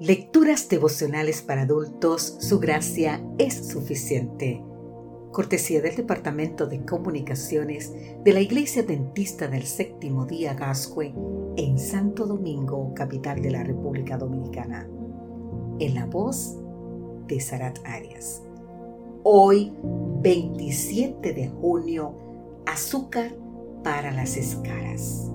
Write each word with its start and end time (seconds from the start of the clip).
Lecturas 0.00 0.68
devocionales 0.68 1.42
para 1.42 1.62
adultos, 1.62 2.36
su 2.40 2.58
gracia 2.58 3.24
es 3.38 3.68
suficiente. 3.68 4.62
Cortesía 5.30 5.80
del 5.80 5.94
Departamento 5.94 6.66
de 6.66 6.84
Comunicaciones 6.84 7.92
de 8.24 8.32
la 8.32 8.40
Iglesia 8.40 8.82
Dentista 8.82 9.48
del 9.48 9.62
Séptimo 9.62 10.26
Día 10.26 10.54
Gascue 10.54 11.14
en 11.56 11.78
Santo 11.78 12.26
Domingo, 12.26 12.92
capital 12.94 13.42
de 13.42 13.50
la 13.50 13.62
República 13.62 14.16
Dominicana. 14.16 14.88
En 15.78 15.94
la 15.94 16.06
voz 16.06 16.56
de 17.28 17.38
Sarat 17.38 17.78
Arias. 17.84 18.42
Hoy, 19.22 19.72
27 20.20 21.32
de 21.32 21.48
junio, 21.48 22.62
azúcar 22.66 23.36
para 23.84 24.10
las 24.10 24.36
escaras. 24.36 25.30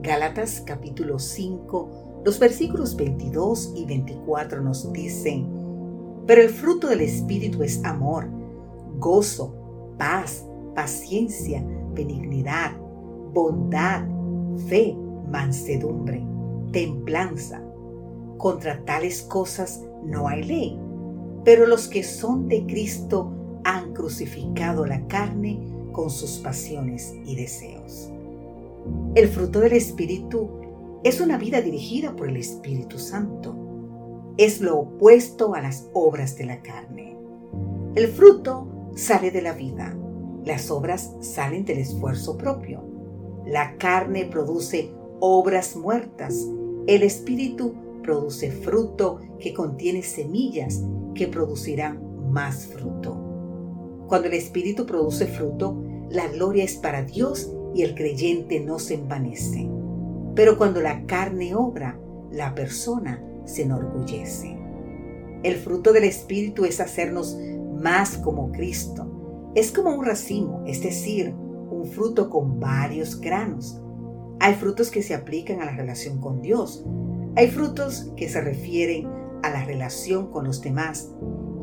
Gálatas 0.00 0.62
capítulo 0.64 1.18
5 1.18 2.07
los 2.24 2.38
versículos 2.38 2.96
22 2.96 3.72
y 3.76 3.84
24 3.84 4.60
nos 4.60 4.92
dicen, 4.92 5.46
pero 6.26 6.42
el 6.42 6.50
fruto 6.50 6.88
del 6.88 7.00
Espíritu 7.00 7.62
es 7.62 7.82
amor, 7.84 8.26
gozo, 8.98 9.54
paz, 9.96 10.44
paciencia, 10.74 11.64
benignidad, 11.94 12.76
bondad, 13.32 14.06
fe, 14.68 14.96
mansedumbre, 15.30 16.22
templanza. 16.72 17.62
Contra 18.36 18.84
tales 18.84 19.22
cosas 19.22 19.82
no 20.04 20.28
hay 20.28 20.44
ley, 20.44 20.78
pero 21.44 21.66
los 21.66 21.88
que 21.88 22.02
son 22.02 22.46
de 22.46 22.64
Cristo 22.66 23.32
han 23.64 23.92
crucificado 23.92 24.86
la 24.86 25.06
carne 25.06 25.58
con 25.92 26.10
sus 26.10 26.38
pasiones 26.38 27.14
y 27.24 27.34
deseos. 27.34 28.10
El 29.14 29.28
fruto 29.28 29.60
del 29.60 29.72
Espíritu 29.72 30.48
es 31.04 31.20
una 31.20 31.38
vida 31.38 31.60
dirigida 31.60 32.16
por 32.16 32.28
el 32.28 32.36
Espíritu 32.36 32.98
Santo. 32.98 33.54
Es 34.36 34.60
lo 34.60 34.78
opuesto 34.80 35.54
a 35.54 35.60
las 35.60 35.88
obras 35.92 36.36
de 36.36 36.44
la 36.44 36.60
carne. 36.60 37.16
El 37.94 38.08
fruto 38.08 38.90
sale 38.96 39.30
de 39.30 39.42
la 39.42 39.52
vida. 39.52 39.96
Las 40.44 40.70
obras 40.70 41.14
salen 41.20 41.64
del 41.64 41.78
esfuerzo 41.78 42.36
propio. 42.36 42.82
La 43.46 43.76
carne 43.76 44.24
produce 44.24 44.90
obras 45.20 45.76
muertas. 45.76 46.48
El 46.86 47.02
Espíritu 47.02 47.74
produce 48.02 48.50
fruto 48.50 49.20
que 49.38 49.54
contiene 49.54 50.02
semillas 50.02 50.82
que 51.14 51.28
producirán 51.28 52.32
más 52.32 52.66
fruto. 52.66 53.16
Cuando 54.08 54.28
el 54.28 54.34
Espíritu 54.34 54.84
produce 54.86 55.26
fruto, 55.26 55.80
la 56.10 56.26
gloria 56.28 56.64
es 56.64 56.76
para 56.76 57.02
Dios 57.02 57.52
y 57.74 57.82
el 57.82 57.94
creyente 57.94 58.60
no 58.60 58.78
se 58.78 58.94
envanece. 58.94 59.77
Pero 60.38 60.56
cuando 60.56 60.80
la 60.80 61.04
carne 61.04 61.56
obra, 61.56 61.98
la 62.30 62.54
persona 62.54 63.20
se 63.44 63.62
enorgullece. 63.62 64.56
El 65.42 65.56
fruto 65.56 65.92
del 65.92 66.04
Espíritu 66.04 66.64
es 66.64 66.78
hacernos 66.78 67.36
más 67.82 68.18
como 68.18 68.52
Cristo. 68.52 69.50
Es 69.56 69.72
como 69.72 69.92
un 69.92 70.06
racimo, 70.06 70.62
es 70.64 70.80
decir, 70.80 71.34
un 71.34 71.86
fruto 71.86 72.30
con 72.30 72.60
varios 72.60 73.20
granos. 73.20 73.82
Hay 74.38 74.54
frutos 74.54 74.92
que 74.92 75.02
se 75.02 75.12
aplican 75.12 75.60
a 75.60 75.64
la 75.64 75.72
relación 75.72 76.20
con 76.20 76.40
Dios. 76.40 76.86
Hay 77.34 77.48
frutos 77.48 78.12
que 78.16 78.28
se 78.28 78.40
refieren 78.40 79.08
a 79.42 79.50
la 79.50 79.64
relación 79.64 80.30
con 80.30 80.44
los 80.44 80.60
demás 80.60 81.10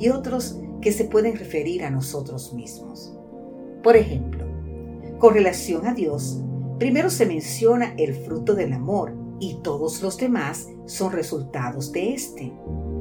y 0.00 0.08
otros 0.08 0.60
que 0.80 0.90
se 0.90 1.04
pueden 1.04 1.36
referir 1.36 1.84
a 1.84 1.90
nosotros 1.90 2.52
mismos. 2.52 3.16
Por 3.84 3.96
ejemplo, 3.96 4.44
con 5.20 5.32
relación 5.34 5.86
a 5.86 5.94
Dios, 5.94 6.42
Primero 6.78 7.08
se 7.08 7.26
menciona 7.26 7.94
el 7.98 8.14
fruto 8.14 8.54
del 8.54 8.72
amor 8.72 9.14
y 9.38 9.58
todos 9.62 10.02
los 10.02 10.16
demás 10.16 10.68
son 10.86 11.12
resultados 11.12 11.92
de 11.92 12.14
este. 12.14 12.52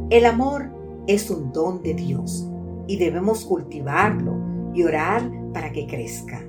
El 0.09 0.25
amor 0.25 0.69
es 1.07 1.29
un 1.31 1.51
don 1.51 1.81
de 1.81 1.95
Dios 1.95 2.47
y 2.87 2.97
debemos 2.97 3.45
cultivarlo 3.45 4.35
y 4.75 4.83
orar 4.83 5.29
para 5.53 5.71
que 5.71 5.87
crezca. 5.87 6.43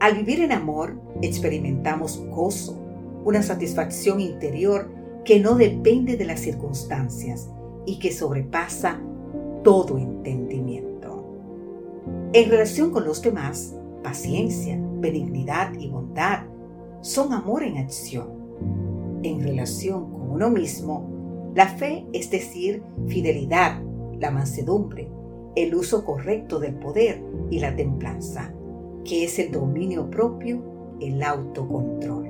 Al 0.00 0.16
vivir 0.16 0.40
en 0.40 0.52
amor 0.52 1.00
experimentamos 1.22 2.20
gozo, 2.30 2.78
una 3.24 3.42
satisfacción 3.42 4.20
interior 4.20 4.90
que 5.24 5.38
no 5.38 5.54
depende 5.54 6.16
de 6.16 6.24
las 6.24 6.40
circunstancias 6.40 7.48
y 7.86 7.98
que 7.98 8.10
sobrepasa 8.10 9.00
todo 9.62 9.98
entendimiento. 9.98 10.90
En 12.32 12.50
relación 12.50 12.90
con 12.90 13.04
los 13.04 13.20
demás, 13.20 13.76
paciencia, 14.02 14.80
benignidad 15.00 15.74
y 15.74 15.88
bondad 15.88 16.49
son 17.00 17.32
amor 17.32 17.62
en 17.62 17.78
acción. 17.78 18.28
En 19.22 19.40
relación 19.40 20.10
con 20.10 20.30
uno 20.30 20.50
mismo, 20.50 21.52
la 21.54 21.66
fe, 21.66 22.06
es 22.12 22.30
decir, 22.30 22.82
fidelidad, 23.08 23.82
la 24.18 24.30
mansedumbre, 24.30 25.10
el 25.56 25.74
uso 25.74 26.04
correcto 26.04 26.58
del 26.58 26.74
poder 26.74 27.22
y 27.50 27.58
la 27.58 27.74
templanza, 27.74 28.52
que 29.04 29.24
es 29.24 29.38
el 29.38 29.50
dominio 29.50 30.10
propio, 30.10 30.62
el 31.00 31.22
autocontrol. 31.22 32.28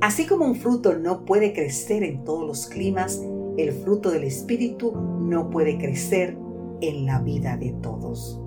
Así 0.00 0.26
como 0.26 0.46
un 0.46 0.56
fruto 0.56 0.98
no 0.98 1.24
puede 1.24 1.52
crecer 1.52 2.02
en 2.02 2.24
todos 2.24 2.46
los 2.46 2.66
climas, 2.66 3.22
el 3.56 3.72
fruto 3.72 4.10
del 4.10 4.24
Espíritu 4.24 4.92
no 4.94 5.50
puede 5.50 5.76
crecer 5.78 6.36
en 6.80 7.06
la 7.06 7.20
vida 7.20 7.56
de 7.56 7.72
todos. 7.82 8.40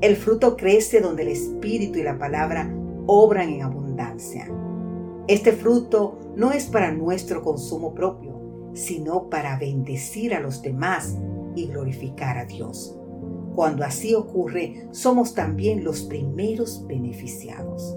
El 0.00 0.16
fruto 0.16 0.56
crece 0.56 1.00
donde 1.00 1.22
el 1.22 1.28
Espíritu 1.28 1.98
y 1.98 2.02
la 2.02 2.18
palabra 2.18 2.74
obran 3.06 3.50
en 3.50 3.62
abundancia. 3.62 3.81
Este 5.28 5.52
fruto 5.52 6.18
no 6.36 6.52
es 6.52 6.66
para 6.66 6.92
nuestro 6.92 7.42
consumo 7.42 7.94
propio, 7.94 8.32
sino 8.74 9.28
para 9.28 9.58
bendecir 9.58 10.34
a 10.34 10.40
los 10.40 10.62
demás 10.62 11.16
y 11.54 11.66
glorificar 11.66 12.38
a 12.38 12.44
Dios. 12.44 12.96
Cuando 13.54 13.84
así 13.84 14.14
ocurre, 14.14 14.88
somos 14.92 15.34
también 15.34 15.84
los 15.84 16.02
primeros 16.02 16.86
beneficiados. 16.86 17.96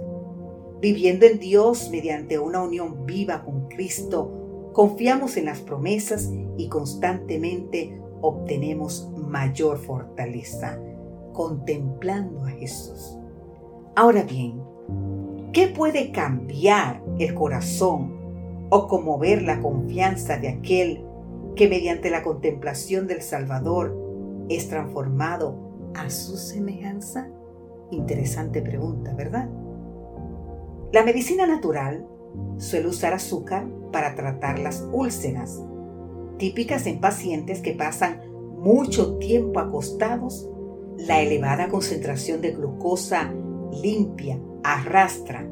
Viviendo 0.82 1.26
en 1.26 1.40
Dios 1.40 1.90
mediante 1.90 2.38
una 2.38 2.62
unión 2.62 3.06
viva 3.06 3.44
con 3.44 3.70
Cristo, 3.70 4.72
confiamos 4.74 5.38
en 5.38 5.46
las 5.46 5.62
promesas 5.62 6.30
y 6.58 6.68
constantemente 6.68 8.00
obtenemos 8.22 9.10
mayor 9.16 9.78
fortaleza 9.78 10.80
contemplando 11.34 12.46
a 12.46 12.50
Jesús. 12.50 13.18
Ahora 13.96 14.24
bien, 14.24 14.62
¿qué 15.56 15.70
puede 15.70 16.12
cambiar 16.12 17.02
el 17.18 17.34
corazón 17.34 18.12
o 18.70 18.90
conmover 18.90 19.42
la 19.42 19.62
confianza 19.62 20.38
de 20.38 20.50
aquel 20.50 21.06
que 21.56 21.70
mediante 21.70 22.10
la 22.10 22.24
contemplación 22.24 23.08
del 23.08 23.22
Salvador 23.22 23.98
es 24.50 24.68
transformado 24.68 25.58
a 25.94 26.10
su 26.10 26.36
semejanza? 26.36 27.30
Interesante 27.90 28.62
pregunta, 28.62 29.14
¿verdad? 29.14 29.50
La 30.92 31.06
medicina 31.06 31.48
natural 31.48 32.06
suele 32.58 32.90
usar 32.90 33.14
azúcar 33.14 33.66
para 33.94 34.14
tratar 34.14 34.60
las 34.60 34.86
úlceras, 34.92 35.64
típicas 36.38 36.86
en 36.86 37.00
pacientes 37.00 37.62
que 37.62 37.72
pasan 37.72 38.20
mucho 38.58 39.18
tiempo 39.20 39.62
acostados 39.62 40.50
la 40.98 41.22
elevada 41.22 41.70
concentración 41.70 42.42
de 42.42 42.52
glucosa 42.52 43.34
limpia 43.72 44.40
arrastra 44.64 45.48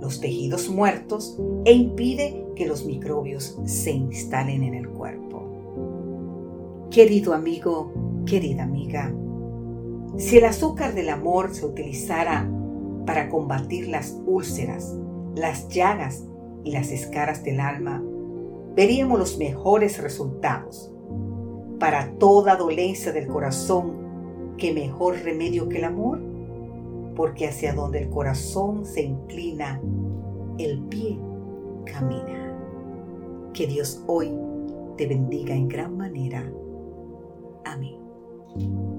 los 0.00 0.20
tejidos 0.20 0.68
muertos 0.68 1.38
e 1.64 1.72
impide 1.72 2.46
que 2.56 2.66
los 2.66 2.84
microbios 2.84 3.58
se 3.64 3.92
instalen 3.92 4.62
en 4.62 4.74
el 4.74 4.88
cuerpo. 4.88 6.88
Querido 6.90 7.34
amigo, 7.34 7.92
querida 8.26 8.64
amiga, 8.64 9.14
si 10.16 10.38
el 10.38 10.44
azúcar 10.44 10.94
del 10.94 11.08
amor 11.08 11.54
se 11.54 11.66
utilizara 11.66 12.50
para 13.06 13.28
combatir 13.28 13.88
las 13.88 14.18
úlceras, 14.26 14.96
las 15.36 15.68
llagas 15.68 16.24
y 16.64 16.72
las 16.72 16.90
escaras 16.90 17.44
del 17.44 17.60
alma, 17.60 18.02
veríamos 18.74 19.18
los 19.18 19.38
mejores 19.38 20.02
resultados. 20.02 20.92
Para 21.78 22.12
toda 22.18 22.56
dolencia 22.56 23.12
del 23.12 23.26
corazón 23.26 24.00
¿qué 24.60 24.74
mejor 24.74 25.18
remedio 25.22 25.68
que 25.68 25.78
el 25.78 25.84
amor? 25.84 26.20
Porque 27.14 27.48
hacia 27.48 27.74
donde 27.74 28.02
el 28.02 28.10
corazón 28.10 28.84
se 28.84 29.02
inclina, 29.02 29.80
el 30.58 30.80
pie 30.84 31.18
camina. 31.84 32.56
Que 33.52 33.66
Dios 33.66 34.02
hoy 34.06 34.32
te 34.96 35.06
bendiga 35.06 35.54
en 35.54 35.68
gran 35.68 35.96
manera. 35.96 36.50
Amén. 37.64 38.89